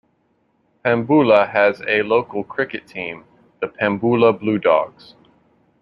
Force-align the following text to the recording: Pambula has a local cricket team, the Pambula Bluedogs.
Pambula 0.83 1.47
has 1.51 1.79
a 1.87 2.01
local 2.01 2.43
cricket 2.43 2.87
team, 2.87 3.23
the 3.59 3.67
Pambula 3.67 4.33
Bluedogs. 4.33 5.13